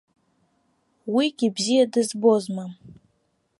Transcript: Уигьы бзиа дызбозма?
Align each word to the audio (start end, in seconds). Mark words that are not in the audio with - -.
Уигьы 1.13 1.47
бзиа 1.55 1.85
дызбозма? 1.91 2.65